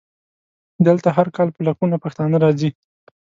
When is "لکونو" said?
1.67-2.01